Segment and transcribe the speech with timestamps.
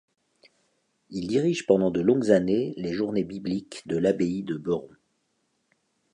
[1.11, 4.89] Il dirige pendant de longues années les journées bibliques de l'abbaye de Beuron.